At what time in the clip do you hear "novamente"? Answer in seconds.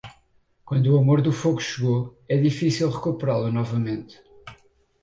3.51-4.19